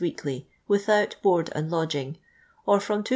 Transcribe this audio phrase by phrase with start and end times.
[0.01, 2.17] weekly, without board and lodging,
[2.65, 3.09] or from 2jr.